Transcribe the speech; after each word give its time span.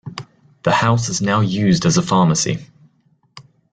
The 0.63 0.71
house 0.71 1.09
is 1.09 1.21
now 1.21 1.41
used 1.41 1.85
as 1.85 1.95
a 1.97 2.01
pharmacy. 2.01 2.65